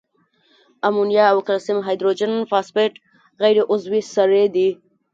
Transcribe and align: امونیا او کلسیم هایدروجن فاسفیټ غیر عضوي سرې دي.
امونیا 0.87 1.25
او 1.33 1.39
کلسیم 1.47 1.77
هایدروجن 1.87 2.33
فاسفیټ 2.51 2.93
غیر 3.41 3.57
عضوي 3.71 4.01
سرې 4.13 4.45
دي. 4.55 4.69